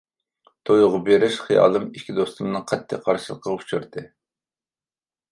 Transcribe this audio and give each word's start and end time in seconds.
تويغا 0.67 0.99
بېرىش 1.09 1.35
خىيالىم 1.49 1.83
ئىككى 1.99 2.15
دوستۇمنىڭ 2.19 2.65
قەتئىي 2.71 3.01
قارشىلىقىغا 3.09 3.57
ئۇچرىدى. 3.59 4.05